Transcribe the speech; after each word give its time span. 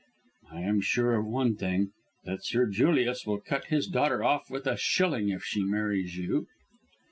"I 0.51 0.61
am 0.61 0.81
sure 0.81 1.13
of 1.13 1.27
one 1.27 1.55
thing, 1.55 1.91
that 2.23 2.43
Sir 2.43 2.65
Julius 2.65 3.27
will 3.27 3.39
cut 3.39 3.65
his 3.65 3.85
daughter 3.85 4.23
off 4.23 4.49
with 4.49 4.65
a 4.65 4.75
shilling 4.75 5.29
if 5.29 5.43
she 5.43 5.61
marries 5.63 6.17
you." 6.17 6.47